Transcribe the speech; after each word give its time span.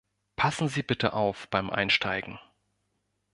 Passen 0.35 0.67
Sie 0.67 0.81
bitte 0.81 1.13
auf 1.13 1.47
beim 1.49 1.69
Einsteigen. 1.69 2.39